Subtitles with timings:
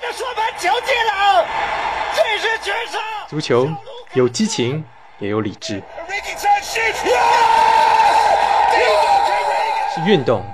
[0.00, 1.44] 的说盘球进了，
[2.14, 2.98] 这是绝杀！
[3.28, 3.68] 足球
[4.14, 4.84] 有激情，
[5.18, 5.82] 也有理智，
[9.94, 10.44] 是运动，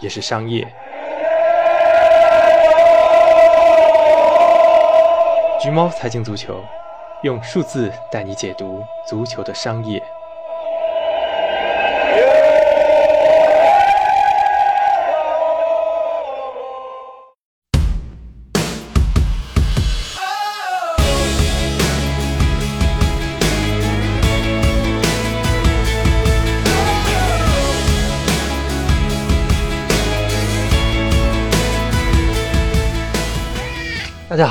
[0.00, 0.66] 也是商业。
[5.60, 6.64] 橘猫财经足球，
[7.22, 10.02] 用数字带你解读足球的商业。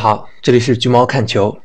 [0.07, 1.59] 好，这里是橘猫看球。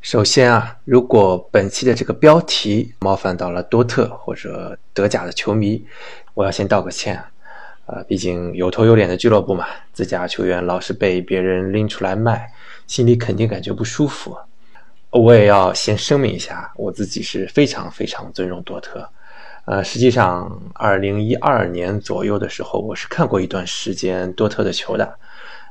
[0.00, 5.80] 首先啊，如果本期的这个标题冒犯到了多特或者德甲的球迷，
[6.34, 7.22] 我要先道个歉。
[7.86, 12.50] 呃，毕竟有头有脸的俱乐部嘛，自家球员老是被别人拎出来卖，
[12.88, 14.36] 心里肯定感觉不舒服。
[15.10, 19.08] 我也要先声明一下，我自己是非常非常尊重多特。
[19.66, 25.16] 呃，实际上，二零一二年左右的时候，我是看过一段时间多特的球的。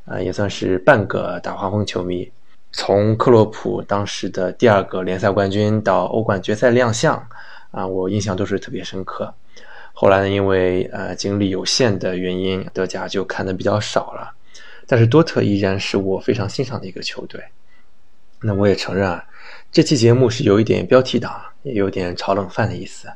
[0.06, 2.32] 呃，也算是半个大黄蜂球迷。
[2.72, 7.28] 从克洛普当时的第二个联赛冠军到欧冠决赛亮相，
[7.72, 9.34] 啊，我印象都是特别深刻。
[9.94, 14.34] 后来呢，因为呃精力有限的原因，德甲就看的比较少了。
[14.88, 17.44] 但是多特依然是我非常欣赏的一个球队。
[18.42, 19.24] 那我也承认啊，
[19.72, 23.08] 这期节目是有一点标题党，也有点炒冷饭的意思。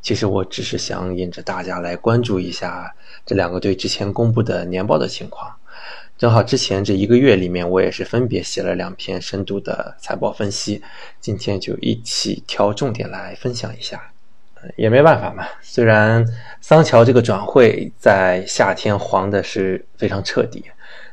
[0.00, 2.94] 其实我只是想引着大家来关注一下
[3.26, 5.50] 这两个队之前公布的年报的情况。
[6.18, 10.82] 正好之前这一个月里面，我也是分别写了两篇深度的财报分析，
[11.20, 14.02] 今天就一起挑重点来分享一下。
[14.76, 16.26] 也没办法嘛，虽然
[16.60, 20.64] 桑乔这个转会在夏天黄的是非常彻底，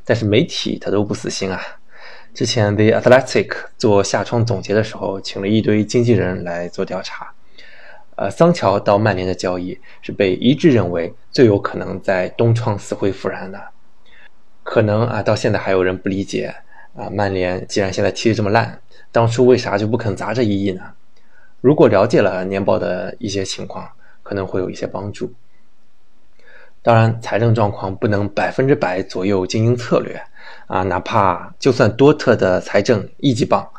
[0.04, 1.62] 但是媒体他都不死心啊。
[2.34, 7.32] 之前 The Athletic 做夏窗总结的时候，请了一堆经纪人来做调查。
[8.16, 13.62] 呃，桑乔到曼联的交易是被一致认为最有可能在东窗死灰复燃的。
[14.66, 16.54] 可能啊，到现在还有人不理解
[16.98, 18.82] 啊，曼联既然现在踢得这么烂，
[19.12, 20.82] 当初为啥就不肯砸这一亿呢？
[21.62, 23.88] 如果了解了年报的一些情况，
[24.24, 25.32] 可能会有一些帮助。
[26.82, 30.20] 当然，财政状况不能百分之百左右经营策略
[30.66, 33.70] 啊，哪怕就算多特的财政一级棒，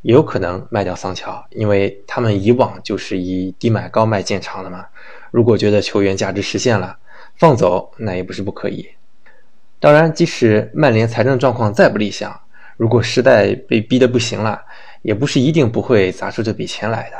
[0.00, 4.86] 也有可能卖掉桑乔，因为他们以往就是以低买高卖建厂的嘛。
[5.30, 6.96] 如果觉得球员价值实现了，
[7.36, 8.88] 放走那也不是不可以。
[9.82, 12.40] 当然，即使曼联财政状况再不理想，
[12.76, 14.62] 如果实在被逼得不行了，
[15.02, 17.16] 也不是一定不会砸出这笔钱来的。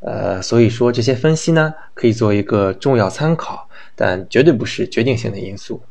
[0.00, 3.66] 呃，所以说这些分析呢，可以做一个重要参考，
[3.96, 5.82] 但绝对不是决定性的因素。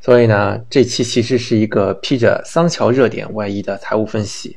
[0.00, 4.56] 所以呢，这期其实是一个披着桑乔热点外衣的财务分析。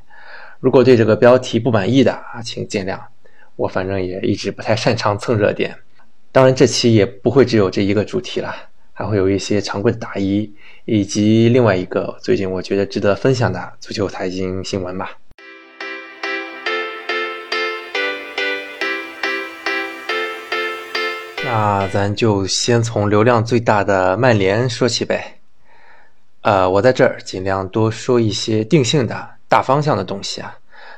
[0.59, 2.99] 如果对这个标题不满意的啊，请见谅。
[3.55, 5.75] 我反正也一直不太擅长蹭热点。
[6.31, 8.68] 当然，这期也不会只有这一个主题了。
[8.99, 15.11] 还会有一些常规的答疑，以及另外一个最近我觉得值得分享的足球财经新闻吧。
[21.45, 25.39] 那咱就先从流量最大的曼联说起呗。
[26.41, 30.53] 呃，我在这儿尽量多说一些定性的大方向的东西啊。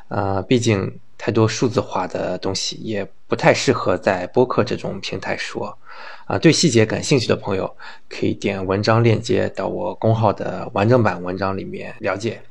[0.07, 5.77] 呃，毕竟太多数字化的东西也不太适合在播客这种平台说。
[6.25, 7.75] 啊，对细节感兴趣的朋友
[8.09, 12.41] 可以点文章链接到我公号的完整版文章里面了解。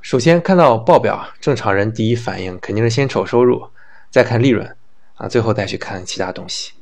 [0.00, 3.68] 首先看到报表，正常人第一反应肯定是先瞅收入，
[4.10, 4.76] 再看利润，
[5.16, 6.72] 啊，最后再去看其他东西。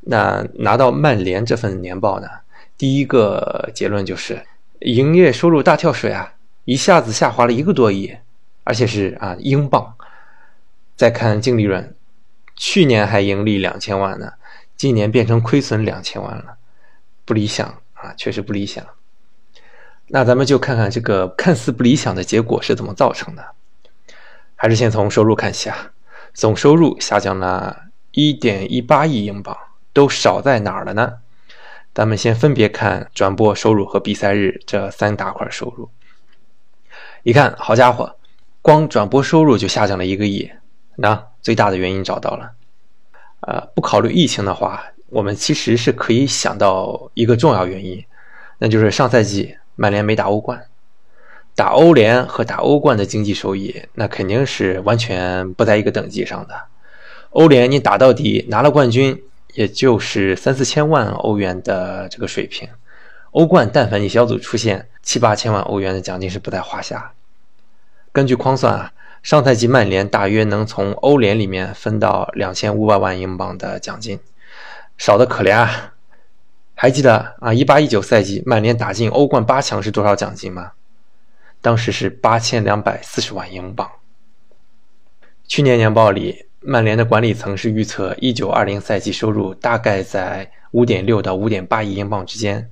[0.00, 2.28] 那拿到曼联这份年报呢，
[2.78, 4.44] 第一个结论就是
[4.80, 8.16] 营业收入大跳水啊，一下子下滑了一个多亿，
[8.64, 9.94] 而且是啊英镑。
[10.94, 11.94] 再看净利润，
[12.54, 14.34] 去年还盈利两千万呢。
[14.82, 16.56] 今年变成亏损两千万了，
[17.24, 18.84] 不理想啊，确实不理想。
[20.08, 23.46] 那咱们就看看这个 看似不理想的结果是怎么造成的。
[24.56, 25.92] 还是先从收入看起啊，
[26.34, 29.56] 总收入下降了一点一八亿英镑，
[29.92, 31.18] 都少在哪儿了呢？
[31.94, 35.88] 咱们先分别看转播收入和比赛日这三大块收入。
[37.22, 38.16] 一看，好家伙，
[38.60, 40.50] 光转播收入就下降了一个亿。
[40.96, 42.50] 那最大的原因找到了。
[43.42, 48.04] 呃，不考虑疫情的话，我们其实是可以想到一个重要原因，
[48.58, 50.64] 那就是上赛季曼联没打欧冠，
[51.54, 56.54] 打欧联和打欧冠的经济收益，那肯定是完全不在一个等级上的。
[57.30, 59.20] 欧联你打到底拿了冠军，
[59.54, 62.68] 也就是三四千万欧元的这个水平，
[63.32, 67.12] 欧冠但凡你小组出线，七八千万欧元的奖金是不在话下。
[68.12, 68.92] 根据框算啊，
[69.22, 74.18] 上赛季曼联大约能从欧联里面分到两千五百万英镑的奖金，
[74.98, 75.94] 少的可怜啊！
[76.74, 80.72] 还记得啊，一八一九赛季曼联打进欧冠八强是多少奖金吗？
[81.60, 83.88] 当时是八千两百四十万英镑。
[85.46, 92.71] 去年年报里，曼联的管理层是预测一九二零赛季收入大概在五点六到五点八亿英镑之间。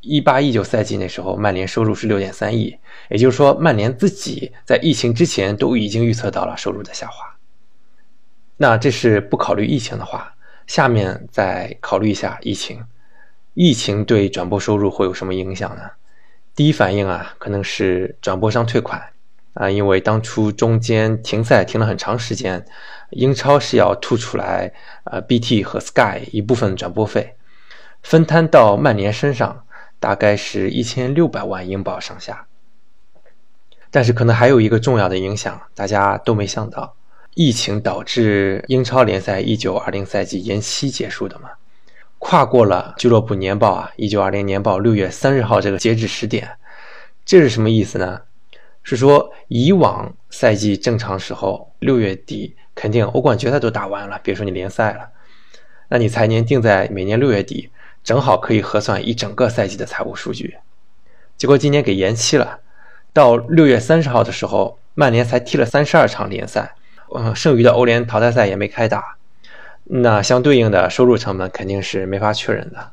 [0.00, 2.76] 一八一九赛季那时候，曼联收入是六点三亿，
[3.10, 7.36] 也就是说，曼联自己在疫情之前都已经预测到了收入的下滑。
[8.56, 10.32] 那这是不考虑疫情的话，
[10.66, 12.84] 下面再考虑一下疫情，
[13.54, 15.82] 疫情对转播收入会有什么影响呢？
[16.54, 19.02] 第一反应啊，可能是转播商退款
[19.54, 22.64] 啊，因为当初中间停赛停了很长时间，
[23.10, 24.72] 英超是要吐出来
[25.04, 27.34] 呃 BT 和 Sky 一部分转播费，
[28.02, 29.64] 分摊到曼联身上。
[29.98, 32.46] 大概是一千六百万英镑上下，
[33.90, 36.94] 但是可能还有一个重要的影响，大家都没想到，
[37.34, 41.50] 疫情导致英超联赛一九二零赛季延期结束的嘛，
[42.18, 46.48] 跨过了俱乐部年报啊，一九二零年报六月三十号这个截止时点，
[47.24, 48.20] 这是什么意思呢？
[48.82, 55.08] 是说以往赛季正常时候六月底肯定欧冠决赛都打完了，别说你联赛了，
[55.88, 57.70] 那你财年定在每年六月底。
[58.06, 60.58] 正好可以核算一整个赛季的财务数据，
[61.36, 62.60] 结果今年给延期了，
[63.12, 66.76] 到六月三十号的时候，曼联才踢了三十二场联赛，
[67.12, 69.16] 嗯，剩余的欧联淘汰赛也没开打，
[69.82, 72.92] 那相对应的收入成本肯定是没法确认的，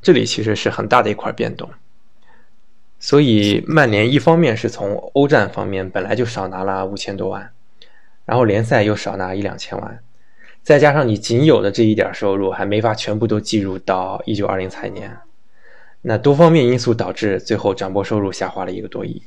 [0.00, 1.68] 这里其实是很大的一块变动，
[3.00, 7.50] 所以曼联一方面是从欧战方面本来就少拿了五千多万，
[8.24, 9.98] 然后联赛又少拿一两千万。
[10.66, 15.16] 再加上你仅有的这一点收入还没法全部都计入到一九二零财年，
[16.02, 19.22] 那多方面因素导致最后转播收入下滑了一个多亿。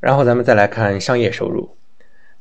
[0.00, 1.76] 然后咱们再来看商业收入，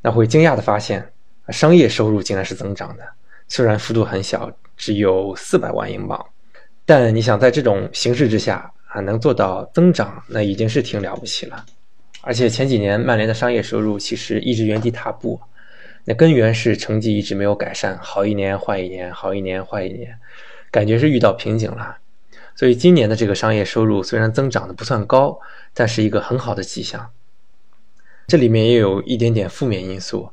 [0.01, 1.11] 那会惊讶的发现，
[1.49, 3.03] 商业收入竟然是增长的，
[3.47, 6.25] 虽然幅度很小，只有四百万英镑，
[6.87, 11.63] 但你想在这种形势之下啊能做到增长，那已经是挺了不起了。
[12.21, 15.39] 而且前几年曼联的商业收入其实一直原地踏步。
[16.05, 20.17] 那根源是成绩一直没有改善，好一年坏一年，好一年坏一年，
[20.69, 21.97] 感觉是遇到瓶颈了。
[22.55, 25.39] 所以今年的这个商业收入虽然增长的不算高，
[25.73, 27.09] 但是一个很好的迹象。
[28.27, 30.29] 这里面也有一点点负面因素。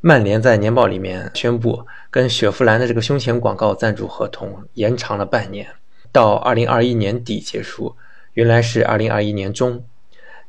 [0.00, 5.66] 曼联在年报里面宣布，跟雪佛兰的这个胸前广告赞助合同延长了半年，
[6.12, 7.96] 到二零二一年底结束，
[8.34, 9.84] 原来是二零二一年中，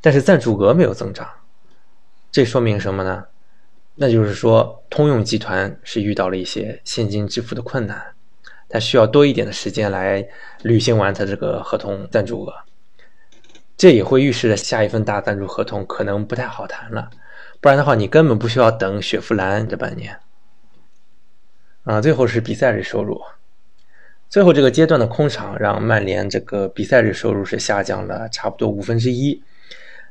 [0.01, 1.27] 但是赞助额没有增长，
[2.31, 3.25] 这说明什么呢？
[3.99, 7.99] 那就是说，通用集团是遇到了一些现金支付的困难，
[8.69, 10.23] 它需要多一点的时间来
[10.61, 12.53] 履行完它这个合同赞助额，
[13.75, 17.09] 这也会预示着下一份大赞助合同可能不太好谈了。
[17.59, 20.15] 不然的话，你根本不需要等雪佛兰这半年。
[21.83, 23.19] 啊，最后是比赛日收入，
[24.29, 29.41] 最后这个阶段的空场让曼联这个比赛日收入是下降了差不多五分之一。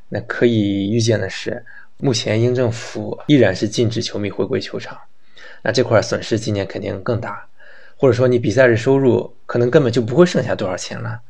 [0.08, 1.64] 那可以预见的是。
[1.98, 4.98] 目前英政府依然是禁止球迷回归球场，
[5.62, 7.46] 那这块损失今年肯定更大，
[7.96, 11.20] 或者说你比赛日收入可能根本就不会剩下多少钱了，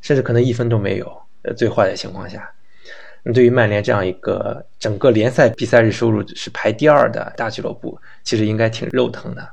[0.00, 1.22] 甚至可能一分都没有。
[1.42, 2.50] 呃，最坏的情况下，
[3.22, 9.46] 那对于曼联这样一个整个联赛比赛日收入是排第二的大俱乐部，其实应该挺肉疼的。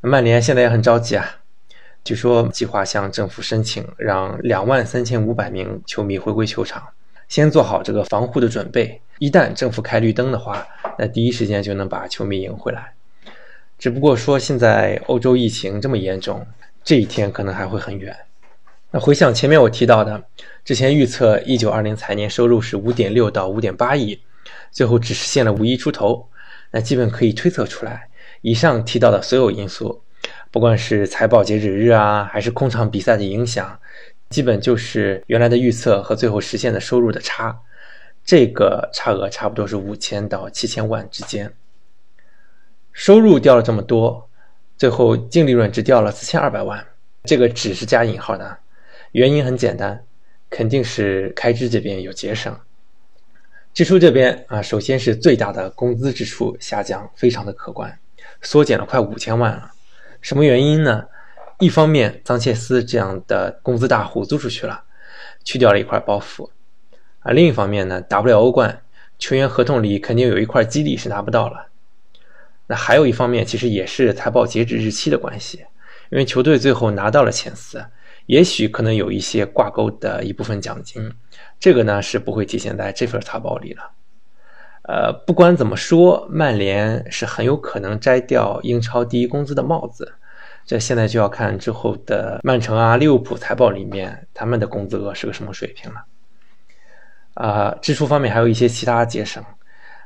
[0.00, 1.36] 曼联现在也很着急啊，
[2.02, 6.82] 据说计划向政府申请，让两万三千五百名球迷回归球场。
[7.28, 10.66] 先做好这个防护的准备，一旦政府开绿灯的话，
[10.98, 12.94] 那第一时间就能把球迷赢回来。
[13.78, 16.46] 只不过说现在欧洲疫情这么严重，
[16.82, 18.16] 这一天可能还会很远。
[18.90, 20.24] 那回想前面我提到的，
[20.64, 24.18] 之前预测一九二零财年收入是五点六到五点八亿，
[24.70, 26.26] 最后只实现了五亿出头，
[26.70, 28.08] 那基本可以推测出来，
[28.40, 30.02] 以上提到的所有因素，
[30.50, 33.78] 不管是财报截止日啊，还是空场比赛的影响。
[34.30, 37.60] 基本就是原来的预测和最后实现的收入的差，
[38.30, 41.52] 这个差额差不多是五千到七千万之间。
[42.92, 44.30] 收入掉了这么多，
[44.78, 46.86] 最后净利润只掉了四千二百万，
[47.24, 48.56] 这个只是加引号的，
[49.10, 50.04] 原因很简单，
[50.48, 52.56] 肯定是开支这边有节省。
[53.74, 57.98] 支出这边啊，首先是最大的工资支出下降非常的可观，
[58.42, 59.72] 缩减了快五千万了。
[60.20, 61.04] 什么原因呢？
[61.58, 64.84] 一方面，桑切斯这样的工资大户租出去了，
[65.42, 66.48] 去掉了一块包袱；
[67.20, 68.82] 而另一方面呢，打不了欧冠，
[69.18, 71.66] 球员合同里肯定有一块激励是拿不到了。
[72.66, 75.64] 那还有一方面，其实也是财报截止日期的关系，
[76.10, 77.84] 因为球队最后拿到了前四，
[78.26, 81.12] 也许可能有一些挂钩的一部分奖金，
[81.58, 83.90] 这个呢是不会体现在这份财报里了。
[84.84, 90.14] 呃，不管怎么说，曼联是很有可能摘掉英超第一工资的帽子。
[90.64, 96.04] 这现在就要看之后的曼城啊、利物浦财报里面他们的工资额是个什么水平了。
[97.34, 99.42] 啊，支出方面还有一些其他节省，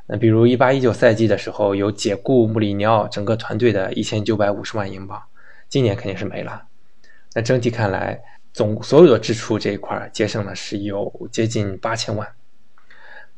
[0.07, 5.23] 那比如一八一九赛季的时候有解雇穆里尼奥整个团队的一千九百五十万英镑，
[5.69, 6.62] 今年肯定是没了。
[7.35, 8.21] 那整体看来，
[8.52, 12.28] 总所有的支出这一块节省了是有接近八千万，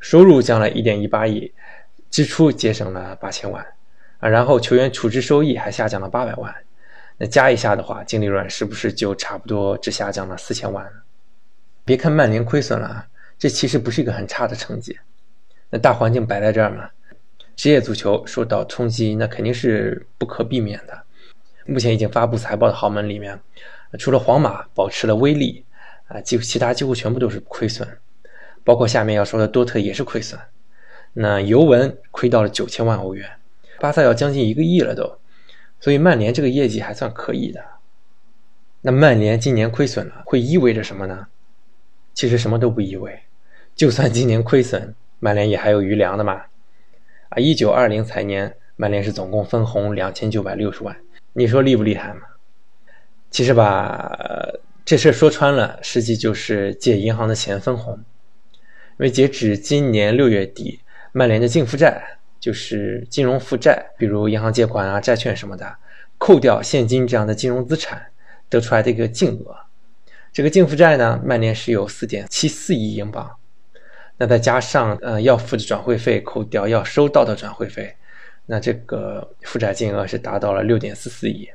[0.01, 1.53] 收入降了一点一八亿，
[2.11, 3.65] 支出节省了八千万
[4.19, 6.55] 啊，然后球员处置收益还下降了八百万。
[7.19, 10.87] 那加一下的话，净利润是不是就差不多只下降了四千万？
[11.83, 13.07] 别看曼联亏损了啊，
[13.39, 14.99] 这其实不是一个很差的成绩。
[15.71, 16.91] 那大环境摆在这儿嘛，
[17.57, 21.03] 职业足球受到冲击，那肯定是不可避免的。
[21.67, 23.39] 目前已经发布财报的豪门里面，
[23.99, 25.65] 除了皇马保持了威力，
[26.09, 27.87] 啊，几乎其他几乎全部都是亏损，
[28.63, 30.39] 包括下面要说的多特也是亏损。
[31.13, 33.29] 那尤文亏到了九千万欧元，
[33.81, 35.19] 巴萨要将近一个亿了都。
[35.81, 37.63] 所以曼联这个业绩还算可以的。
[38.81, 41.27] 那曼联今年亏损了，会意味着什么呢？
[42.15, 43.21] 其实什么都不意味。
[43.77, 46.43] 就算今年亏损，曼联也还有余粮的嘛。
[47.29, 50.97] 啊，一九二零财年，曼联是总共分红两千九百六十万，
[51.35, 52.23] 你说厉不厉害嘛？
[53.31, 54.19] 其实吧，
[54.85, 57.95] 这事说穿了，实际就是借银行的钱分红。
[57.95, 60.81] 因为截止今年六月底，
[61.13, 62.03] 曼联的净负债。
[62.39, 65.77] 就是金融负债，比如银行借款啊、债券什么的，
[66.17, 68.01] 扣掉现金这样的金融资产，
[68.49, 69.57] 得出来的一个净额。
[70.33, 73.29] 这个净负债呢，曼联是有四点七四亿英镑，
[74.19, 77.95] 那再加上呃要付的转会费，扣掉要收到的转会费，
[78.47, 81.49] 那这个负债金额是达到了六点四四亿。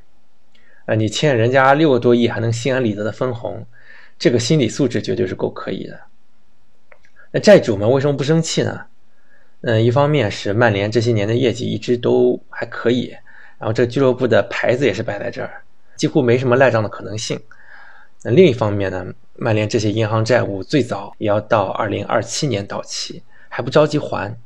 [0.86, 3.64] 啊，你欠人家六个多亿，还能心安理得的分红，
[4.18, 6.00] 这个心理素质绝对是够可以的。
[7.30, 8.80] 那债主们为什么不生气呢？
[9.62, 13.16] 嗯，一方面是曼联这些年的业绩一直都还可以，
[13.58, 15.62] 然后这俱乐部的牌子也是摆在这儿，
[15.96, 17.40] 几乎没什么赖账的可能性。
[18.24, 24.36] 那另一方面呢，曼联这些银行债务最早也要到二零二七年到期，还不着急还。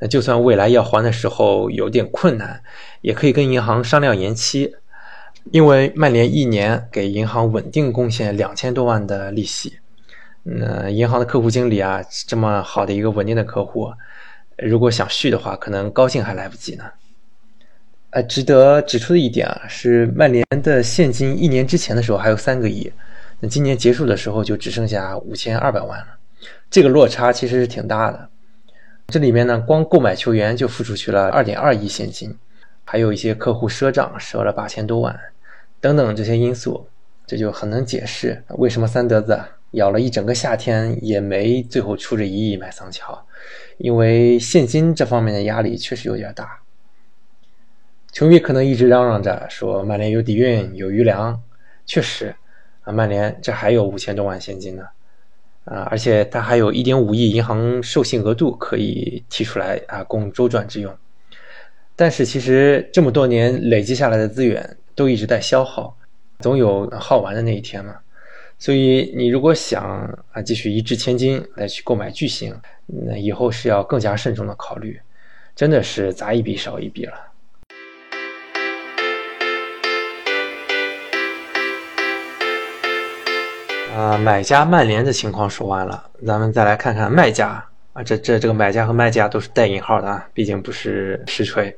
[0.00, 2.62] 那就算未来要还的时候有点困难，
[3.00, 4.74] 也可以跟银行商量延期，
[5.50, 9.78] 因为曼联一年给银行稳定贡献两千多万的利息。
[10.42, 13.92] 那银行的客户经理啊，这么好的一个稳定的客户。
[14.56, 16.84] 如果想续的话，可能高兴还来不及呢。
[18.10, 22.90] 呃，值得指出的一点啊，是曼联的现金一年之前的时候还有三个亿，
[23.40, 26.06] 那今年结束的时候就只剩下五千二百万了，
[26.70, 28.28] 这个落差其实是挺大的。
[29.08, 32.34] 这里面呢，光购买球员就付出去了二点二亿现金，
[32.84, 35.18] 还有一些客户赊账赊了八千多万，
[35.80, 36.86] 等等这些因素，
[37.26, 39.38] 这就很能解释为什么三德子
[39.72, 43.18] 咬了一整个夏天也没最后出这一亿买桑乔。
[43.76, 46.58] 因为现金这方面的压力确实有点大，
[48.10, 51.40] 球迷可能一直嚷嚷着说曼联有底蕴有余粮，
[51.86, 52.34] 确实
[52.82, 54.84] 啊，曼联这还有五千多万现金呢，
[55.64, 60.92] 啊，而且他还有一点五亿银行授信额度可以提出来啊，供周转之用。
[61.94, 65.96] 但是其实这么多年累积下来的资源都一直在消耗，
[66.38, 67.96] 总有耗完的那一天嘛。
[68.58, 69.82] 所以你如果想
[70.32, 72.52] 啊继续一掷千金来去购买巨星，
[72.86, 74.98] 那以后是要更加慎重的考虑，
[75.54, 77.27] 真的是砸一笔少一笔了。
[83.98, 91.76] 啊，买家曼联的情况说完了，咱们再来看看卖家啊，这这这个买家和卖家都是带引号的啊，毕竟不是实锤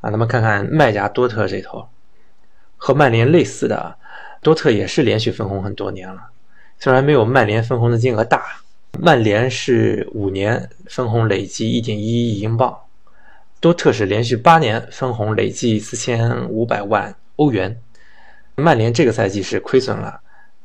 [0.00, 0.08] 啊。
[0.08, 1.84] 咱们看看卖家多特这头，
[2.76, 3.96] 和曼联类似的。
[4.40, 6.22] 多特也是连续分红很多年了，
[6.78, 8.44] 虽然没有曼联分红的金额大，
[9.00, 12.78] 曼联是五年分红累计一点一亿英镑，
[13.58, 17.76] 多特是连续八年分红累计四千五百万欧元。
[18.54, 20.20] 曼联这个赛季是亏损了，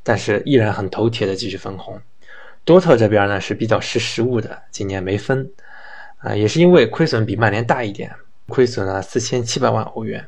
[0.07, 1.99] 但是依然很头铁的继续分红。
[2.63, 5.51] 多特这边呢是比较识时务的，今年没分，
[6.19, 8.15] 啊，也是因为亏损比曼联大一点，
[8.47, 10.25] 亏损了四千七百万欧元。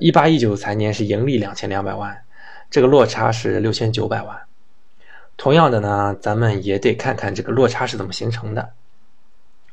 [0.00, 2.24] 一八一九财年是盈利两千两百万。
[2.72, 4.36] 这个落差是六千九百万。
[5.36, 8.70] 同样的呢，咱们也得看看这个落差是怎么形成的。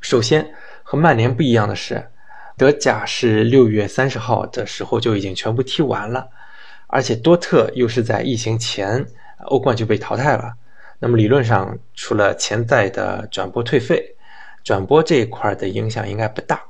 [0.01, 2.11] 首先，和曼联不一样的是，
[2.57, 6.29] 德甲是六月三十号的时候就已经全部踢完了，
[6.91, 9.05] 而且多特又是在疫情前
[9.45, 10.53] 欧冠就被淘汰了。
[10.97, 14.15] 那么理论上，除了潜在的转播退费，
[14.63, 16.61] 转播这一块的影响应该不大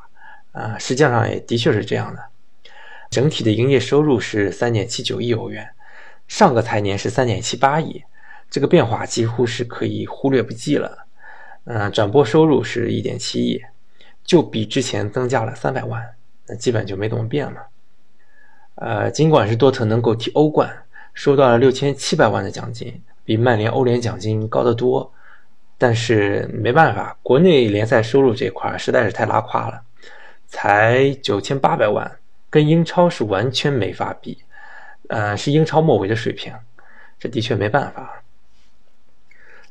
[0.51, 0.77] 啊。
[0.77, 2.21] 实际上也的确是这样的。
[3.09, 5.67] 整体的营业收入是三点七九亿欧元。
[6.27, 8.03] 上个财年是三点七八亿，
[8.51, 11.07] 这个变化几乎是可以忽略不计了。
[11.63, 13.59] 嗯，转播收入是一点七亿，
[14.23, 16.03] 就比之前增加了三百万，
[16.45, 17.67] 那基本就没怎么变了。
[18.81, 20.71] 呃，尽管是多特能够踢欧冠，
[21.13, 25.11] 收到了六千七百万的奖金，比曼联欧联奖金高得多，
[25.77, 29.81] 但是没办法，国内联赛收入这块实在是太拉胯了，
[30.47, 32.09] 才九千八百万，
[32.49, 34.37] 跟英超是完全没法比。
[35.09, 36.53] 呃，是英超末尾的水平，
[37.19, 38.23] 这的确没办法。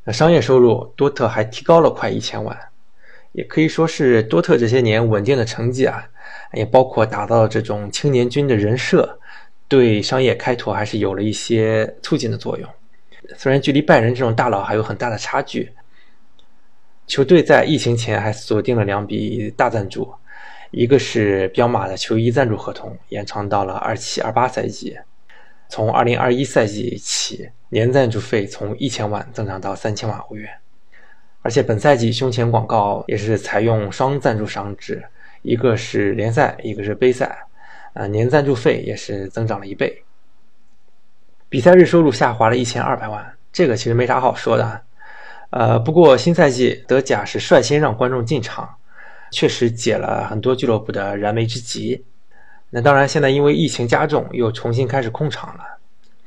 [0.05, 2.59] 那商业收入，多特还提高了快一千万，
[3.33, 6.09] 也可以说是多特这些年稳定的成绩啊，
[6.53, 9.19] 也包括打造这种青年军的人设，
[9.69, 12.69] 对商业开拓还是有了一些促进的作用。
[13.37, 15.71] 虽然距离拜仁这种大佬还有很大的差距，
[17.07, 20.11] 球队在疫情前还锁定了两笔大赞助，
[20.71, 24.97] 一个是彪马的球衣赞助合同，延长到了二七二八赛季。
[25.71, 30.51] 从二零二一赛季起，年赞助费从一千万增长到三千万欧元，
[31.49, 35.03] 而且本赛季胸前广告也是采用双赞助商制，
[35.41, 37.39] 一个是联赛，一个是杯赛，
[37.95, 40.05] 啊，年赞助费也是增长了一倍。
[41.49, 44.83] 比赛日收入下滑了一千二百万，这个其实没啥好说的，
[45.49, 48.69] 呃，不过新赛季德甲是率先让观众进场，
[49.31, 52.05] 确实解了很多俱乐部的燃眉之急。
[52.69, 55.65] 那当然，现在因为疫情加重，又重新开始控场了。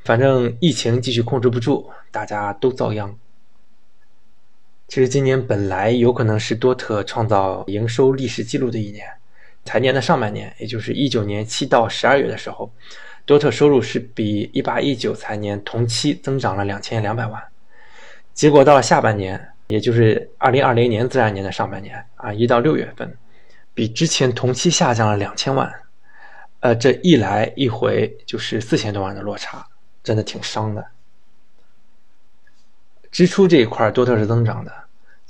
[0.04, 3.16] 反正疫情继续控制不住，大家都遭殃。
[4.91, 9.07] 其实今年本来有可能是多特创造营收历史记录的一年，
[9.63, 12.69] 财年的上半年，也就是一九年七到十二月的时候，
[13.25, 17.41] 多特收入是比一八一九财年同期增长了两千两百万。
[18.33, 23.15] 结果到了下半年，也就是二零二零年自然年的上半年啊，一到六月份，
[23.74, 25.74] 比之前同期下降了两千万。
[26.60, 29.65] 呃，这一来一回就是四千多万的落差，
[30.03, 30.86] 真的挺伤的。
[33.10, 34.71] 支出这一块多特是增长的，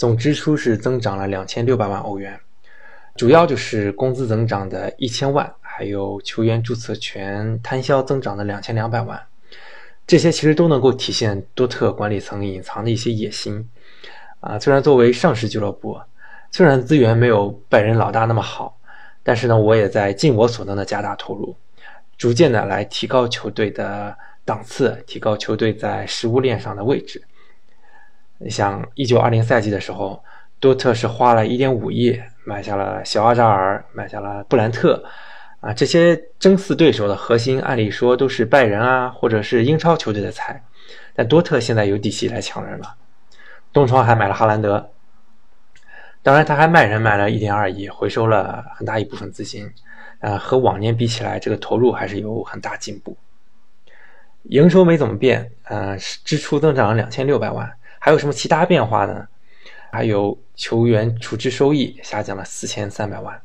[0.01, 2.39] 总支出是增长了两千六百万欧元，
[3.15, 9.21] 主要就是工资增长的一千万，还有球员注册权摊销增长的两千两百万，
[10.07, 13.69] 这些其实都能够体现多特管理层隐藏的一些野心。
[14.39, 16.01] 啊，虽然作为上市俱乐部，
[16.49, 18.75] 虽然资源没有拜仁老大那么好。
[19.21, 21.55] 但是呢，我也在尽我所能的加大投入，
[22.17, 27.21] 逐渐的来提高球队的档次，提高球队在食物链上的位置。
[28.49, 30.23] 像一九二零赛季的时候，
[30.59, 35.03] 多特是花了一点五亿买下了小阿扎尔，买下了布兰特，
[35.59, 40.63] 啊，这些争四对手的核心，按理说都是拜仁啊，或者是英超球队的菜，
[41.13, 42.95] 但多特现在有底气来抢人了，
[43.71, 44.89] 东窗还买了哈兰德。
[46.23, 49.67] 当然，他还卖人卖了一点二亿，回收了很大一部分资金，
[50.19, 53.17] 呃，和往年比起来，这个投入还是有很大进步。
[54.43, 57.71] 营收没怎么变，呃，支出增长了两千六百万。
[58.03, 59.27] 还有什么其他变化呢？
[59.91, 63.39] 还有球员处置收益下降了四千三百万，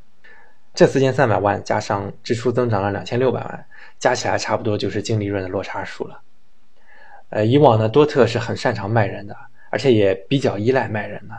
[0.73, 3.67] 这四千三百万加上支出增长了两千六百万，
[3.99, 6.23] 加起来差不多就是净利润的落差数了。
[7.29, 9.37] 呃，以往呢，多特是很擅长卖人的，
[9.69, 11.35] 而且也比较依赖卖人的。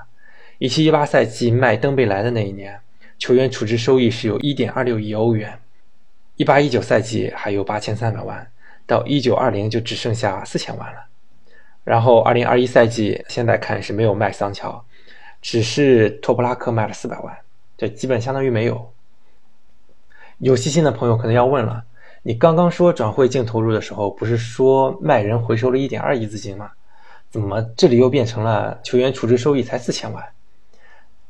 [0.60, 2.80] 一七一八赛季卖登贝莱的那一年，
[3.18, 5.60] 球员处置收益是有一点二六亿欧元。
[6.36, 8.48] 一八一九赛季还有八千三百万，
[8.86, 11.07] 到一九二零就只剩下四千万了。
[11.88, 14.84] 然后二零二一赛季现在看是没有卖桑乔，
[15.42, 17.34] 只是托普拉克卖了四百万，
[17.78, 18.92] 这基本相当于没有。
[20.40, 21.86] 有细心的朋友可能要问了：
[22.24, 26.72] 你刚刚说转会净投入的时候，不是说卖人回收了一点二亿资金吗？
[27.30, 30.22] 怎么这里又变成了球员处置收益才四千万？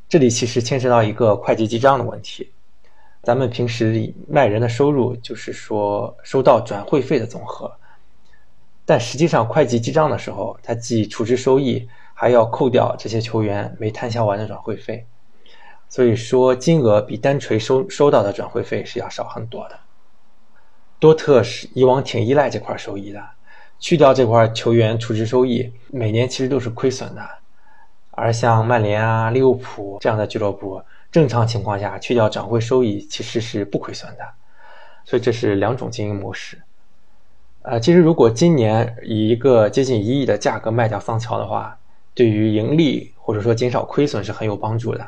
[0.09, 2.51] 这里其实牵扯到一个会计记账的问题。
[3.21, 7.71] 咱们平时卖人的收入就是说收到转会费的总和，
[8.89, 15.05] 但实际上会计记账的时候，他既处置收益，还要扣掉这些球员没摊销完的转会费，
[15.89, 19.77] 所以说金额比单纯收收到的转会费是要少很多的。
[20.99, 23.21] 多特是以往挺依赖这块收益的，
[23.77, 27.21] 去掉这块球员处置收益，每年其实都是亏损的。
[28.11, 34.23] 而像曼联啊、利物浦这样的俱乐部，正常情况下去掉转会收益其实是不亏损的，
[35.03, 36.57] 所以这是两种经营模式。
[37.69, 41.77] 呃，其实如果今年以一个接近一亿的价格卖掉桑乔的话，
[42.13, 45.05] 对于盈利或者说减少亏损是很有帮助的。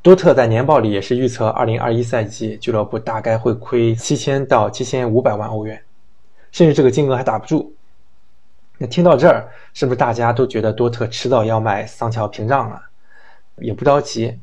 [0.00, 5.82] 多特在年报里也是预测，二零二一赛季俱乐部大概会亏七千到七千五百万欧元，
[6.52, 7.74] 甚至这个金额还打不住。
[8.78, 12.80] 那听到这儿，是不是大家都觉得多特迟早要卖桑乔屏障了？
[13.56, 14.38] 也不着急，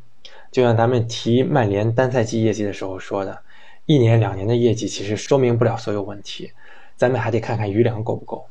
[0.52, 3.40] 就像咱们提曼联单赛季业绩的时候说的，
[3.86, 6.52] 一年两年的业绩其实说明不了所有问题，
[7.02, 8.46] 咱们还得看看余粮够不够。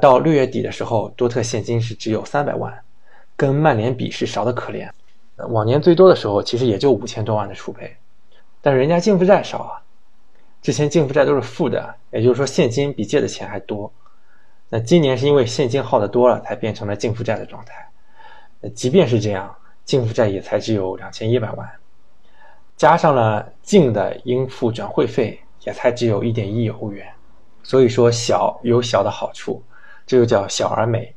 [0.00, 2.72] 到六月底的时候，多特现金是只有三百万，
[3.34, 4.88] 跟曼联比是少的可怜。
[5.48, 7.96] 往年最多的时候其实也就五千多万的储备，
[8.62, 9.82] 但是人家净负债少啊，
[10.62, 13.92] 之前净负债都是负的，也就是说现金比借的钱还多。
[14.68, 17.90] 那今年是因为现金耗的多了，才变成了净负债的状态。
[18.76, 19.52] 即便是这样，
[19.84, 21.68] 净负债也才只有两千一百万，
[22.76, 27.04] 加上了净的应付转会费，也才只有一点一亿欧元。
[27.64, 29.60] 所以说小有小的好处，
[30.06, 31.12] 这就叫小而美。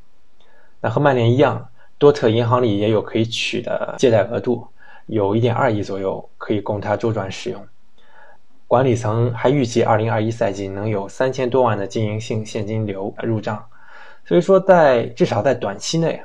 [0.81, 4.65] 那和曼联一样，多特银行里也有可以取的借贷额度，
[5.05, 7.67] 有一点二亿左右可以供他周转使用。
[8.65, 13.65] 管理层还预计，二零二一赛季能有三千多万的经营性现金流入账，
[14.25, 16.21] 所以说在至少在短期内，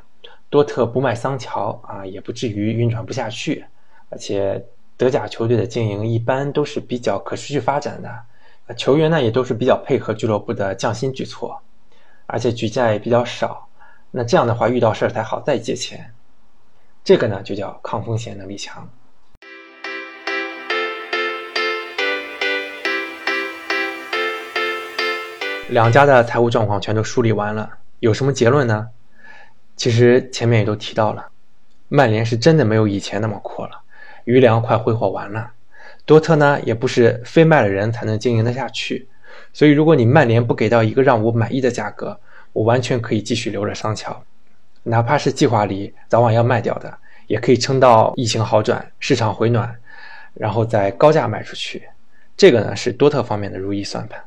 [0.51, 3.65] 多特不卖桑乔啊，也不至于运转不下去。
[4.09, 4.63] 而且
[4.97, 8.09] 德甲球队的经营一般都是比较可持续发展的，
[8.77, 11.61] 球员呢也都是比较配合俱乐部的降薪举措，
[12.27, 13.69] 而且举债也比较少，
[14.13, 16.15] 那这样的话遇到事儿才好再借钱，
[17.03, 18.89] 这个呢就叫抗风险能力强。
[25.69, 28.89] 两家的财务状况全都梳理完了，有什么结论呢？
[29.77, 31.29] 其实前面也都提到了，
[31.89, 33.81] 曼联是真的没有以前那么阔了，
[34.25, 35.51] 余粮快挥霍完了。
[36.05, 39.09] 多特呢，也不是非卖了人才能经营得下去，
[39.53, 42.19] 所以如果你曼联不给到一个让我满意的价格，
[42.53, 44.23] 我完全可以继续留着桑乔，
[44.83, 46.93] 哪怕是计划里早晚要卖掉的，
[47.29, 49.75] 也可以撑到疫情好转、市场回暖，
[50.35, 51.83] 然后再高价卖出去。
[52.37, 54.21] 这个呢，是多特方面的如意算盘。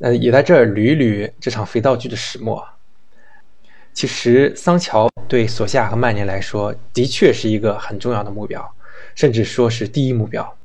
[0.00, 2.66] 呃，也在这儿捋一捋这场肥皂剧的始末。
[3.92, 8.74] 其实，桑乔对索夏和曼联来说，的确是一个很重要的目标，
[9.14, 10.55] 甚至说是第一目标。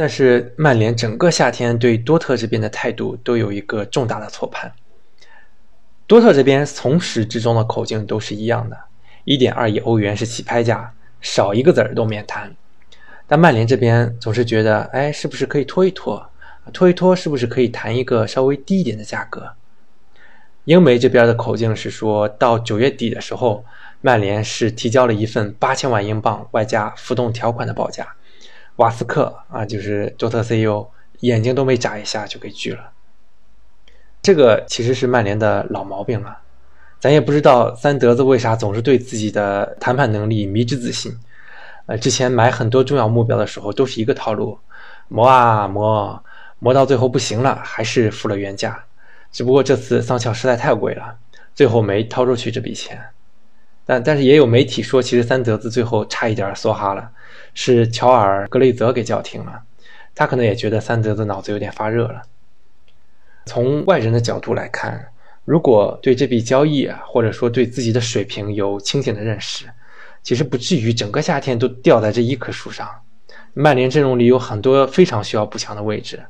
[0.00, 4.72] 但是，曼联整个夏天对多特这边的态度都有一个重大的错判。
[6.06, 8.78] 多特这边从始至终的口径都是一样的，
[9.24, 12.50] 一点二亿欧元是起拍价，少一个子儿都免谈。
[13.26, 16.30] 但曼联这边总是觉得，哎，是不是可以拖一拖？
[16.72, 19.52] 拖一拖，是不是可以谈一个稍微低一点的价格？
[20.64, 23.62] 英媒这边的口径是说到九月底的时候，
[24.00, 28.14] 曼联是提交了一份八千万英镑外加浮动条款的报价，
[28.76, 30.86] 瓦斯克啊，就是多特 CEO，
[31.20, 32.90] 眼睛都没眨一下就给拒了。
[34.22, 36.38] 这个其实是曼联的老毛病了，
[36.98, 41.18] 咱也不知道三德子为啥总是对自己的谈判能力迷之自信。
[41.86, 44.58] 呃，之前买很多重要目标的时候都是一个套路，
[45.08, 46.22] 磨啊磨。
[46.62, 48.84] 磨到最后不行了，还是付了原价。
[49.32, 51.16] 只不过这次桑乔实在太贵了，
[51.54, 53.02] 最后没掏出去这笔钱。
[53.86, 57.10] 但但是也有媒体说，其实三德子最后差一点梭哈了，
[57.54, 59.62] 是乔尔格雷泽给叫停了。
[60.14, 62.22] 他可能也觉得三泽的脑子有点发热了。
[63.46, 65.08] 从外人的角度来看，
[65.44, 69.64] 如果对这笔交易啊，或者说对自己的水平有清醒的认识，
[70.22, 72.88] 其实不至于整个夏天都吊在这一棵树上。
[73.54, 76.22] 曼联阵容里有很多非常需要补强的位置。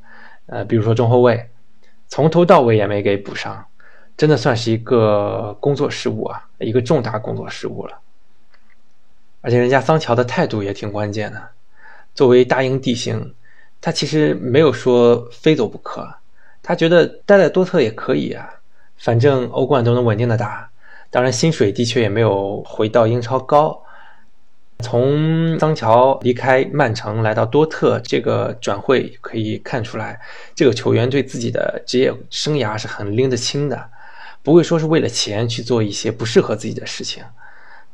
[0.47, 1.49] 呃，比如说中后卫，
[2.09, 3.65] 从头到尾也没给补上，
[4.17, 7.99] 真的算是一个工作失误啊，一个重大工作失误了。
[9.43, 11.49] 而且人家桑乔的态度也挺关键的，
[12.15, 13.35] 作为大英帝星，
[13.81, 16.07] 他其实没有说非走不可，
[16.63, 18.49] 他觉得待在多特也可以啊，
[18.99, 20.71] 反正欧冠都能稳定的打，
[21.09, 23.83] 当然薪水的确也没有回到英超高。
[24.83, 30.19] 从桑乔离开曼城来到多特这个转会可以看出来，
[30.55, 33.91] 这个球员对自己的职业生涯是很拎得清的，
[34.43, 37.23] 不会说是为了钱去做一些不适合自己的事情。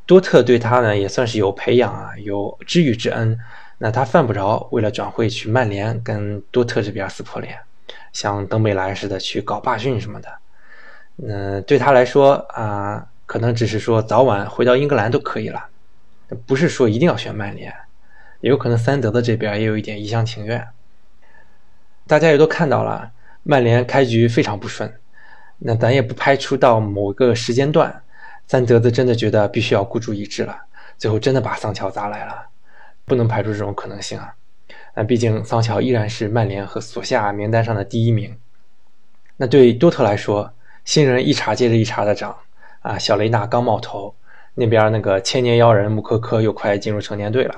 [0.07, 3.38] 多特对他呢也算是有培养啊，有知遇之恩，
[3.79, 7.59] 那他犯不着为了转会去曼联跟多特这边撕破脸，
[8.12, 10.29] 像登贝莱似的去搞罢训什么的。
[11.27, 15.66] 嗯，对他来说啊，可能只是说早晚回到英格兰都可以了。
[16.47, 17.73] 不是说一定要选曼联，
[18.40, 20.66] 也有可能三德的这边也有一点一厢情愿。
[22.07, 23.11] 大家也都看到了，
[23.42, 24.92] 曼联开局非常不顺，
[25.59, 28.03] 那咱也不排除到某个时间段，
[28.49, 30.57] 三德子真的觉得必须要孤注一掷了，
[30.97, 32.47] 最后真的把桑乔砸来了，
[33.05, 34.35] 不能排除这种可能性啊。
[34.95, 38.37] 那毕竟桑乔依然是曼联和索夏名单上的第一名。
[39.37, 40.53] 那对多特来说，
[40.85, 42.37] 新人一茬接着一茬的涨
[42.81, 44.15] 啊，小雷纳刚冒头。
[44.55, 47.55] 那边那个千年妖人穆科科又快进入成年队了，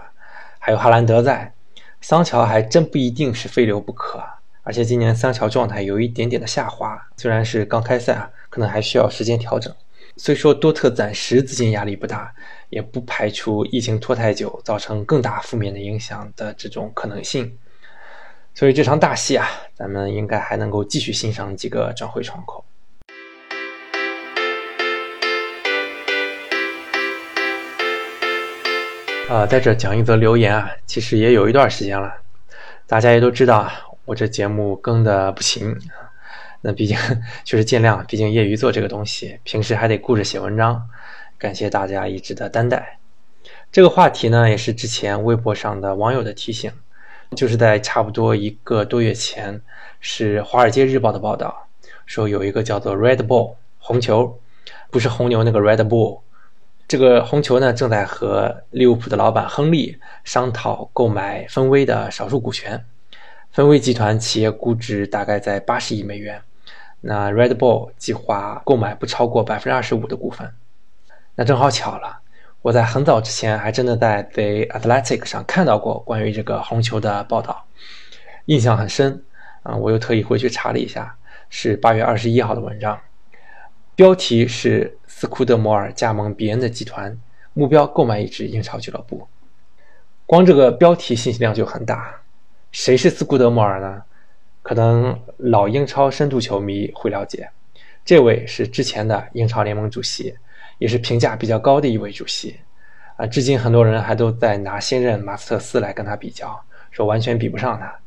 [0.59, 1.53] 还有哈兰德在，
[2.01, 4.21] 桑乔还真不一定是非留不可。
[4.65, 9.73] 而且今年桑乔状态有一点点的下滑，虽然是刚开赛啊，可能还需要时间调整。
[10.21, 12.35] 虽说多特暂时资金压力不大，
[12.71, 17.57] 也不排除疫情拖太久造成更大负面的影响的这种可能性。
[18.53, 22.65] 所以这场大戏啊，咱们应该还能够继续欣赏几个转会窗口。
[29.29, 32.13] 啊，在这讲一则留言啊，其实也有一段时间了，
[32.89, 33.73] 大家也都知道啊，
[34.05, 35.79] 我这节目更的不行，
[36.61, 36.97] 那毕竟
[37.45, 40.83] 就是尽量，毕竟业余做这个东西，平时还得顾着写文章，
[41.39, 42.99] 感谢大家一直的担待。
[43.71, 46.73] 这个话题呢，也是之前微博上的网友的提醒，
[47.37, 49.61] 就是在差不多一个多月前，
[50.01, 51.67] 是《华尔街日报》的报道，
[52.07, 54.41] 说有一个叫做 Red Bull 红球，
[54.91, 56.21] 不是红牛那个 Red Bull。
[56.89, 62.83] 这个红球呢，正在和利物浦的老板亨利商讨购买分威的少数股权。
[63.51, 66.41] 分威集团企业估值大概在八十亿美元，
[67.01, 70.53] 那 Red Bull 计划购买不超过百分之二十五的股份。
[71.37, 72.21] 那正好巧了，
[72.63, 77.65] 我在很早之前还真的在 The Athletic 上看到过关于这个红球的报道，
[78.47, 79.23] 印象很深
[79.63, 79.77] 啊！
[79.77, 81.17] 我又特意回去查了一下，
[81.49, 82.99] 是八月二十一号的文章。
[83.95, 87.17] 标题是斯库德摩尔加盟别恩的集团，
[87.53, 89.29] 目标购买一支英超俱乐部。
[90.27, 92.15] 光这个标题信息量就很大。
[92.71, 94.03] 谁是斯库德摩尔呢？
[94.69, 97.49] 可能老英超深度球迷会了解，
[98.05, 100.35] 这位是之前的英超联盟主席，
[100.77, 102.55] 也是评价比较高的一位主席。
[103.17, 107.99] 啊，至今很多人还都在拿新任马斯特斯来跟他比较，说完全比不上他。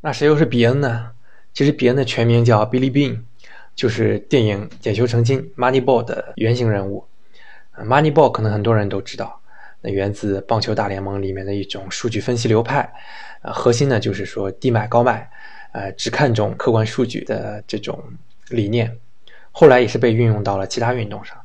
[0.00, 1.10] 那谁又是比恩呢？
[1.52, 3.20] 其实比恩的全名叫 Billy Bean。
[3.74, 7.04] 就是电影《点球成金》（Moneyball） 的原型人物。
[7.76, 9.38] Moneyball 可能很多人都知道，
[9.82, 12.90] 那源自棒球大联盟里面的一种数据分析流派。
[13.42, 15.30] 呃，核心呢就是说低买高卖，
[15.78, 18.02] 呃，只看重客观数据的这种
[18.48, 18.98] 理念。
[19.52, 21.40] 后来也是被运用到了其他运动上。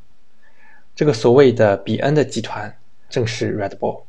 [0.96, 2.76] 这个所谓的比恩的集团
[3.10, 4.04] 正是 Red Bull。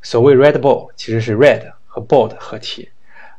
[0.00, 2.88] 所谓 Red Bull 其实是 Red 和 Bull 的合体。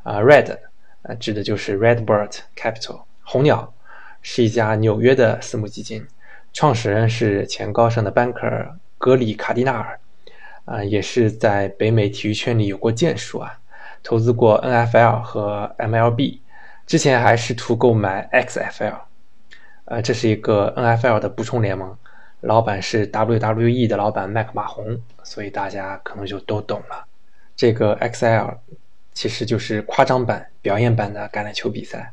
[0.03, 0.57] 啊，Red
[1.01, 3.73] 呃指的就是 Redbird Capital 红鸟。
[4.25, 6.07] 是一家纽约的私募基金，
[6.53, 9.99] 创始人是前高盛的 banker 格里卡蒂纳尔，
[10.63, 13.59] 啊，也是在北美体育圈里有过建树啊，
[14.03, 16.39] 投资过 NFL 和 MLB，
[16.85, 18.99] 之前还试图购买 XFL，
[19.85, 21.95] 呃，这是一个 NFL 的补充联盟，
[22.41, 27.05] 老板是 WWE 的老板麦克马洪，所以大家可能就都懂了，
[27.55, 28.57] 这个 XL
[29.13, 32.11] 其实就是夸张版、表演版的橄榄球比赛。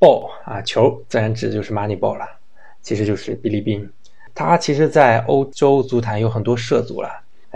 [0.00, 2.26] ball 啊，球自然指的就是 money ball 了，
[2.82, 3.88] 其实就是比利宾。
[4.34, 7.10] 他其实，在欧洲足坛有很多涉足了，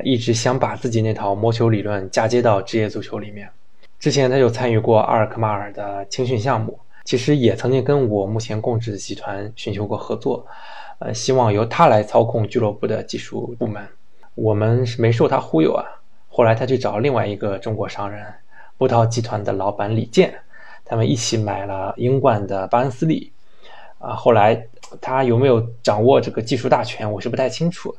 [0.05, 3.49] 一直想把自己那套魔球理论嫁接到职业足球里面。
[3.99, 10.45] 之前他就参与过阿尔克马尔的青训项目，其实也曾经跟我目前供职的集团寻求过合作，
[10.99, 13.87] 呃，希望由他来操控俱乐部的技术部门。
[14.35, 15.85] 我们是没受他忽悠啊。
[16.29, 18.27] 后来他去找另外一个中国商人，
[18.79, 20.35] 波涛集团的老板李健。
[20.85, 23.33] 他们一起买了英冠的巴恩斯利，
[23.99, 24.67] 啊，后来
[25.01, 27.95] 他有没有掌握这个技术大权，我是不太清楚，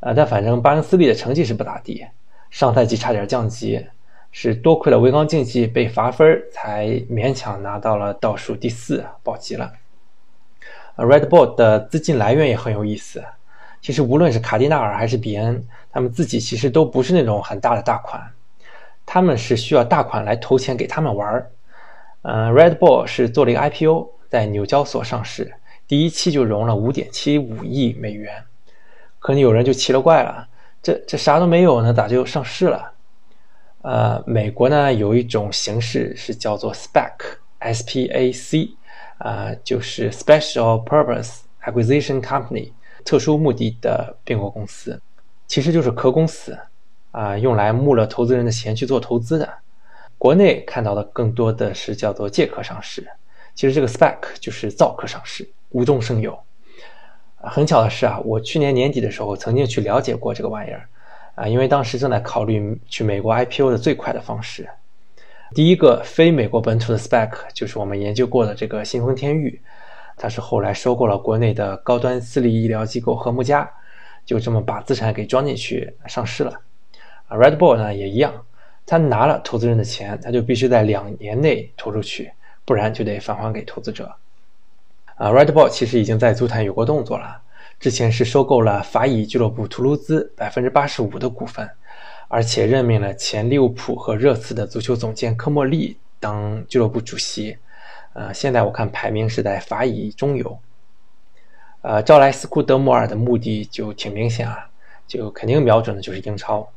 [0.00, 2.06] 呃，但反正巴恩斯利的成绩是不咋地，
[2.50, 3.86] 上赛季差点降级，
[4.30, 9.72] 是多亏了维冈竞技被罚分才勉强拿到了倒数第四，保级了。
[10.96, 13.24] Red Bull 的资金来源也很有意思，
[13.80, 18.22] 其实无论是卡蒂纳尔还是比恩，他们自己其实都不是那种很大的大款，
[19.04, 21.50] 他们是需要大款来投钱给他们玩儿。
[22.22, 25.54] 嗯，Red Bull 是做了一个 IPO，在纽交所上市，
[25.86, 28.42] 第一期就融了五点七五亿美元。
[29.26, 30.46] 可能有人就奇了怪了，
[30.80, 32.92] 这这啥都没有呢，咋就上市了？
[33.82, 38.70] 呃，美国呢有一种形式是叫做 SPAC，S-P-A-C，
[39.18, 42.70] 啊，就是 Special Purpose Acquisition Company，
[43.04, 45.02] 特殊目的的并购公司，
[45.48, 46.56] 其实就是壳公司，
[47.10, 49.52] 啊，用来募了投资人的钱去做投资的。
[50.18, 53.04] 国内看到的更多的是叫做借壳上市，
[53.56, 56.38] 其实这个 SPAC 就是造壳上市，无中生有。
[57.48, 60.88] 很巧的是啊，我去年年底的时候曾经去了解过这个玩意儿，
[61.34, 64.68] 啊，因为当时正在考虑去美国 IPO 的最快的方式。
[65.54, 69.60] 第一个非美国本土的 SPAC 就是我们研究过的这个新丰天域，
[70.16, 73.70] 它是后来收购了国内的高端私立医疗机构和睦家，
[74.24, 76.60] 就这么把资产给装进去上市了。
[77.28, 78.32] 啊，Red Bull 呢也一样。
[78.84, 82.32] 他拿了投资人的钱，他就必须在两年内投出去，
[82.64, 84.12] 不然就得返还给投资者。
[85.16, 87.40] 啊，Red Bull 其实已经在足坛有过动作了，
[87.80, 91.68] 之前是收购了法乙俱乐部图卢兹百分之八十五的股份，
[92.28, 97.56] 而且任命了前利物浦和热刺的足球总监科莫利当俱乐部主席。
[98.12, 100.58] 呃，现在我看排名是在法乙中游。
[101.80, 104.68] 呃，招来斯库德摩尔的目的就挺明显啊，
[105.06, 106.68] 就肯定瞄准的就是英超。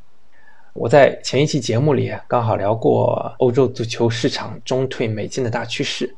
[0.73, 6.15] 我在前一期节目里刚好聊过欧洲足球市场中退美进的大趋势，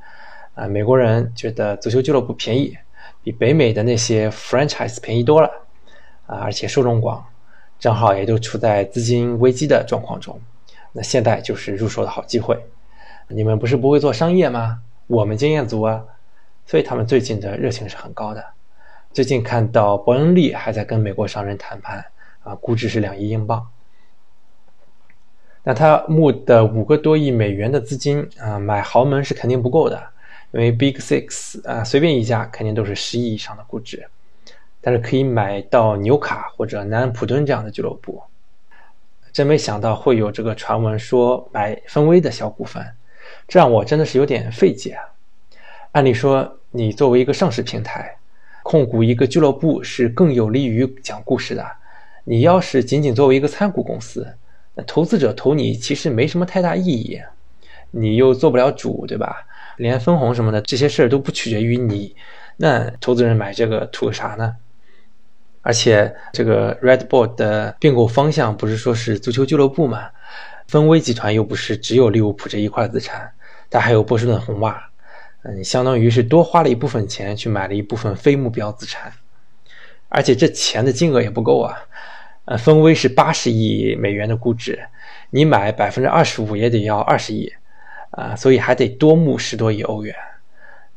[0.62, 2.78] 啊，美国人觉得足球俱乐部便宜，
[3.24, 5.50] 比北美的那些 franchise 便宜多了，
[6.28, 7.26] 啊，而且受众广，
[7.80, 10.40] 正好也都处在资金危机的状况中，
[10.92, 12.64] 那现在就是入手的好机会。
[13.28, 14.84] 你们不是不会做商业吗？
[15.08, 16.06] 我们经验足啊，
[16.68, 18.46] 所以他们最近的热情是很高的。
[19.12, 22.06] 最近看到伯恩利还在跟美国商人谈判，
[22.44, 23.68] 啊，估值是两亿英镑。
[25.64, 30.02] 那他募的五个多亿美元的资金啊，买豪门是肯定不够的，
[30.52, 34.08] 因为 Big Six 啊，随便一家肯定都是十亿以上的估值。
[34.84, 38.22] 但是可以买到纽卡或者南安普敦这样的俱乐部。
[39.32, 42.84] 真没想到会有这个传闻说买分威的小股份，
[43.48, 45.04] 这让我真的是有点费解啊。
[45.92, 48.18] 按理说，你作为一个上市平台，
[48.64, 51.66] 控股一个俱乐部是更有利于讲故事的。
[52.24, 54.28] 你要是仅仅作为一个参股公司，
[54.74, 57.22] 那投资者投你其实没什么太大意义，
[57.92, 59.46] 你又做不了主，对吧？
[59.82, 62.16] 连分红什么的这些事儿都不取决于你，
[62.58, 64.56] 那投资人买这个图个啥呢？
[65.64, 70.10] 而且这个 Red Bull 的并购方向不是说是足球俱乐部吗？
[70.68, 73.32] 分威集团又不是只有利物浦这一块资产，
[73.70, 74.90] 它还有波士顿红袜，
[75.44, 79.12] 嗯，相当于是多花了一部分钱去买了一部分非目标资产，
[80.10, 81.78] 而且这钱的金额也不够啊。
[82.46, 84.80] 呃，分威是八十亿美元的估值，
[85.30, 87.52] 你买百分之二十五也得要二十亿，
[88.12, 90.16] 啊，所以还得多募十多亿欧元。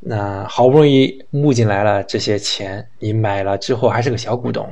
[0.07, 4.71] 那好不容易募进来了这些钱，你买了之后还是个小股东，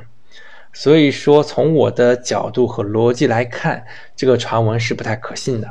[0.72, 3.82] 所以说从我的角度和逻辑来看，
[4.14, 5.68] 这个传闻是不太可信的。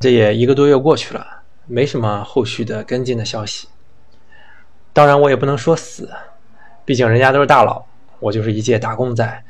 [0.00, 1.26] 这也一个多月过去了，
[1.66, 3.68] 没什么后续的跟进的消息。
[4.92, 6.10] 当然我也不能说死，
[6.84, 7.84] 毕竟人家都是大佬，
[8.20, 9.44] 我就是一介打工仔。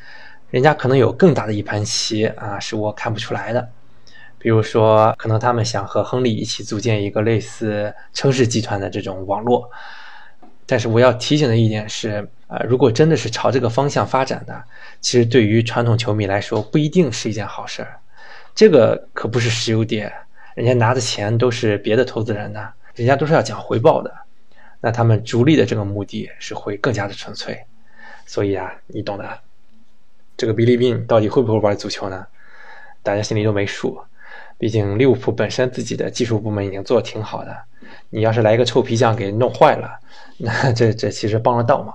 [0.50, 3.68] 人家可能有更大的一盘棋啊，是我看不出来的。
[4.42, 9.70] 比如说，可能他们想和亨利一起组建一个类似城市集团的这种网络。
[10.66, 14.64] 但是我要提醒的一点是，啊，如果真的是朝这个方向发展的，
[15.00, 18.00] 其实对于传统球迷来说不一定是一件好事儿。
[18.52, 20.12] 这个可不是石油跌，
[20.56, 24.12] 人家拿的钱都是别的投资人的，人家都是要讲回报的。
[24.80, 27.64] 那他们逐利的这个目的是会更加的纯粹。
[28.26, 29.38] 所以啊，你懂的。
[30.36, 32.26] 这个比利宾到底会不会玩足球呢？
[33.04, 34.00] 大家心里都没数。
[34.62, 37.52] 毕竟利物浦本身自己的技术部门已经做的挺好的，
[38.10, 39.90] 你要是来一个臭皮匠给弄坏了，
[40.38, 41.92] 那这这其实帮了倒忙。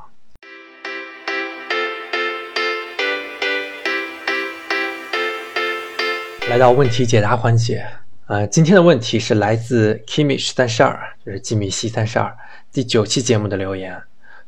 [6.49, 7.87] 来到问题解答环节，
[8.25, 12.35] 呃，今天的问题是来自 Kimish 三十二，就是吉米西三十二
[12.73, 13.97] 第九期节目的留言，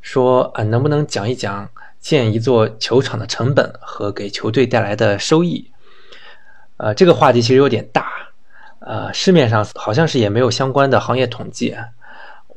[0.01, 1.69] 说呃能不能讲一讲？
[2.01, 5.69] 建一座球场的成本和给球队带来的收益，
[6.79, 8.09] 呃，这个话题其实有点大，
[8.79, 11.75] 呃，市面上好像是也没有相关的行业统计，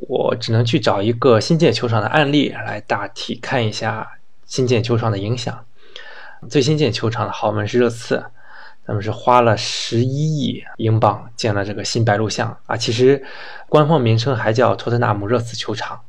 [0.09, 4.09] 我只能去找一个新建球场的案例来大体看一下
[4.47, 5.67] 新建球场的影响。
[6.49, 8.25] 最新建球场的豪门是热刺，
[8.87, 13.21] 他们是花了十一亿英镑建了这个新白鹿巷啊，其实
[13.69, 16.01] 官方名称还叫托特纳姆热刺球场，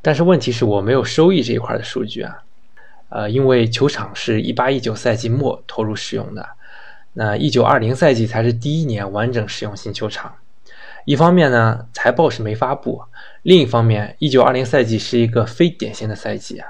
[0.00, 2.38] 但是问题是我没有收益这一块的数据啊。
[3.08, 6.48] 呃，因为球场是一八一九赛季末投入使用的，
[7.14, 10.34] 那一九二零赛季才是第一年完整使用新球场。
[11.04, 13.02] 一方面呢，财报是没发布；
[13.42, 16.62] 另一方面，一九二零赛季是一个非典型的赛季，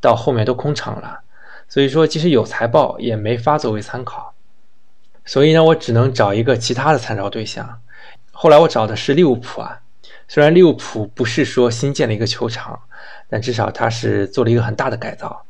[0.00, 1.20] 到后面都空场了，
[1.68, 4.34] 所以说即使有财报也没法作为参考。
[5.24, 7.80] 所以呢，我只能找一个其他的参照对象。
[8.32, 9.80] 后来我找的是利物浦啊，
[10.26, 12.78] 虽然利物浦不是说新建了一个球场，
[13.30, 15.45] 但至少它是做了一个很大的改造。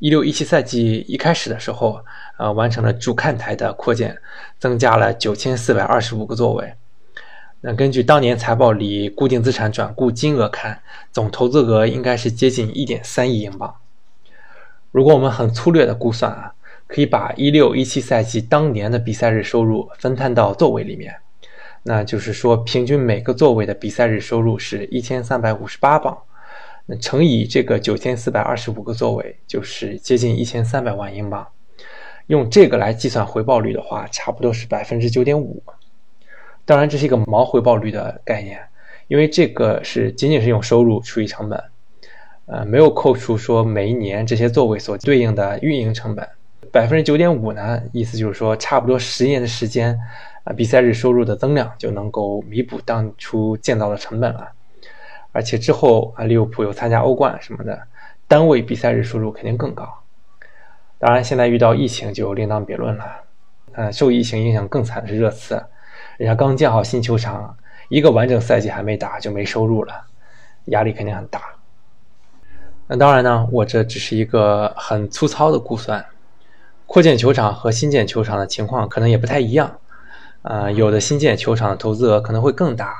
[0.00, 2.02] 一六一七赛季一开始的时候，
[2.38, 4.16] 呃，完成了主看台的扩建，
[4.58, 6.72] 增加了九千四百二十五个座位。
[7.60, 10.80] 那根据当年财报里固定资产转固金额看，
[11.12, 13.76] 总投资额应该是接近一点三亿英镑。
[14.90, 16.54] 如果我们很粗略的估算啊，
[16.86, 21.14] 可以把一六一七赛季当年的比赛日收入分摊到座位里面，
[21.82, 26.16] 那就是说平均每个座位的比赛日收入是一千三百五十八镑。
[26.98, 31.46] 乘以这个九千四百二十五个座位，就是接近一千三百万英镑。
[32.26, 35.62] 用这个来计算回报率的话，差不多是百分之九点五。
[36.64, 38.60] 当然，这是一个毛回报率的概念，
[39.08, 41.60] 因为这个是仅仅是用收入除以成本，
[42.46, 46.28] 呃，没有扣除说每一年这些座位所对应的运营成本。
[46.70, 49.98] 百分之九点五呢，意思就是说，差不多十年的时间，
[50.44, 54.48] 啊，比赛日收入的增量就能够弥补当初建造的成本了。
[55.32, 57.80] 而且之后啊，利物浦有参加欧冠什么的，
[58.26, 59.88] 单位比赛日收入肯定更高。
[60.98, 63.04] 当然，现在遇到疫情就另当别论了。
[63.72, 65.54] 呃，受疫情影响更惨的是热刺，
[66.18, 67.56] 人家刚建好新球场，
[67.88, 69.94] 一个完整赛季还没打就没收入了，
[70.66, 71.40] 压力肯定很大。
[72.88, 76.04] 那当然呢，我这只是一个很粗糙的估算，
[76.86, 79.78] 扩建球场和新建球场的情况可能也不太一样。
[80.42, 82.94] 啊，有的新建球场的投资额可能会更大，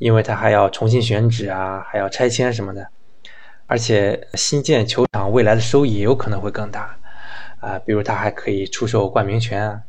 [0.00, 2.88] 因为它还要重新选址啊，还要拆迁什么的。
[3.66, 6.96] 而且新建球场未来的收益也有可能会更大，
[7.60, 9.80] 啊，比如它还可以出售冠名权啊，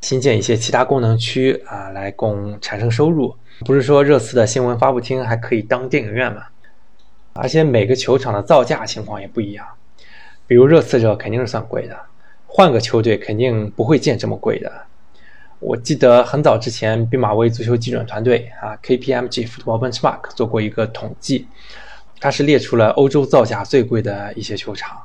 [0.00, 3.34] 新建一些其他功能区啊，来供产生收入。
[3.60, 6.42] 不是说热刺的新闻发布厅还可以当电影院吗？
[7.32, 9.64] 而且每个球场的造价情况也不一样，
[10.48, 11.96] 比如热刺这肯定是算贵的，
[12.46, 14.70] 换个球队肯定不会建这么贵的。
[15.60, 21.46] 我记得很早之前，毕马威足球基准团队啊 （KPMG Football Benchmark） 做过一个统计。
[22.18, 24.98] 它是列出了欧洲造价最贵的一些球场，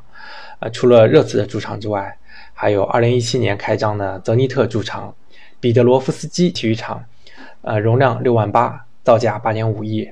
[0.60, 2.18] 呃，除了热刺的主场之外，
[2.54, 5.14] 还有2017年开张的泽尼特主场
[5.60, 7.04] 彼得罗夫斯基体育场，
[7.62, 10.10] 呃，容量6万八，造价8.5亿；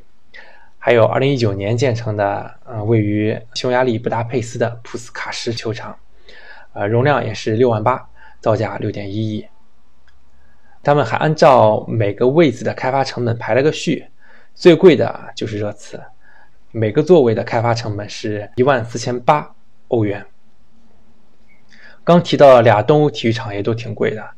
[0.78, 5.98] 还有2019年建成的，呃，位于匈牙利布达佩斯的普斯卡什球场，
[6.74, 8.10] 呃，容量也是6万八，
[8.41, 9.46] 造价6.1亿。
[10.84, 14.06] 他们还按照每个位子的开发成本排了个序，
[14.54, 16.00] 最贵的就是热刺。
[16.72, 19.56] 每个座位的开发成本是一万四千八
[19.88, 20.26] 欧元。
[22.04, 24.30] 刚提到俩东欧体育场也都挺贵的，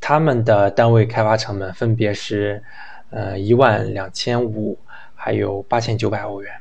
[0.00, 2.62] 他们的单位开发成本分别是，
[3.10, 4.78] 呃一万两千五，
[5.14, 6.52] 还有八千九百欧元。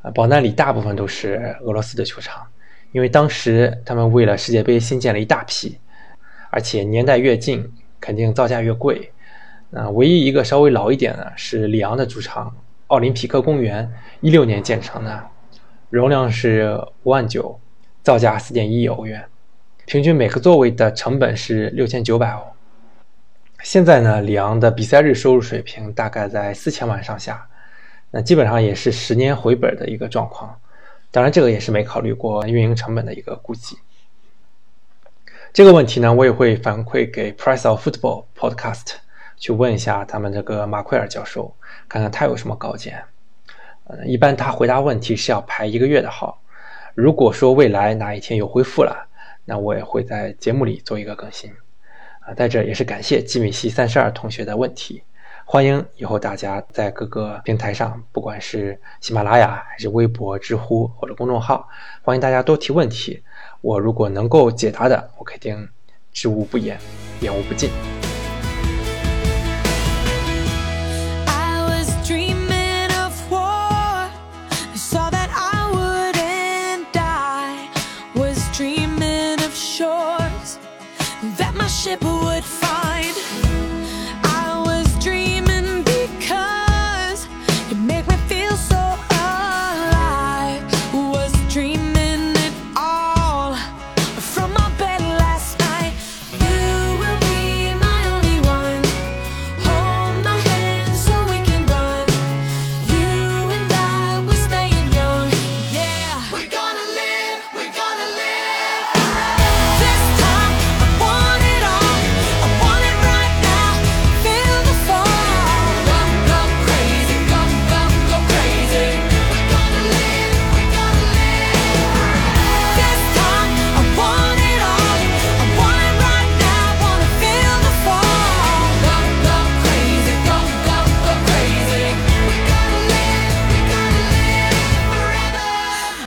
[0.00, 2.46] 啊，保单里大部分都是俄罗斯的球场，
[2.92, 5.76] 因为当时他们为了世界杯新建了一大批，
[6.50, 7.70] 而且年代越近，
[8.00, 9.10] 肯定造价越贵。
[9.72, 12.54] 啊，唯一一个稍微老一点的是里昂的主场。
[12.86, 13.92] 奥林匹克公园
[14.22, 15.26] 一六年建成的，
[15.90, 17.60] 容量是五万九，
[18.02, 19.22] 造价四点一亿欧元，
[19.84, 22.42] 平均每个座位的成本是六千九百欧。
[23.62, 27.46] 现在呢，里昂的比赛日收入水平大概在四千万上下，
[28.10, 30.58] 那基本上也是十年回本的一个状况。
[31.10, 33.76] 当然，这个也是没考虑过运营成本的一个估计。
[35.58, 38.92] 这个问题呢，我也会反馈给 Price of Football Podcast。
[39.36, 41.52] 去问一下他们这个马奎尔教授，
[41.88, 43.02] 看看他有什么高见。
[43.88, 46.40] 呃，一般他回答问题是要排一个月的号。
[46.94, 49.08] 如果说未来哪一天有恢复了，
[49.44, 51.50] 那我也会在节目里做一个更新。
[52.20, 55.02] 啊，在这也是感谢吉米西三十二同学的问题。
[55.44, 61.68] 欢迎以后大家在各个平台上，不管是喜马拉雅还是微博、知乎或者公众号，
[62.02, 63.24] 欢迎大家多提问题。
[63.60, 65.68] 我如果能够解答的，我肯定
[66.12, 66.78] 知无不言，
[67.20, 67.70] 言无不尽。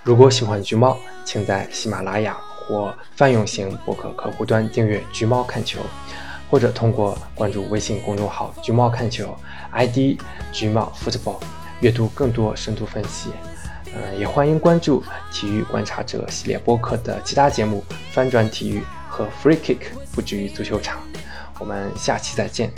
[0.03, 5.79] 如果喜欢橘猫，请在喜马拉雅或泛用型博客客户端订阅“橘猫看球”，
[6.49, 9.37] 或者通过关注微信公众号“橘猫看球
[9.71, 10.19] ”ID“
[10.51, 11.37] 橘猫 football”
[11.81, 13.29] 阅读更多深度分析。
[13.93, 19.81] 嗯，也欢迎关注“体育观察者”系列播客的其他节目“翻转体育”和 “Free Kick”
[20.13, 20.99] 不止于足球场。
[21.59, 22.71] 我们下期再见。